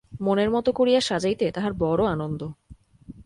[0.21, 2.41] মনের মতো করিয়া সাজাইতে তাঁহার বড়ো আনন্দ।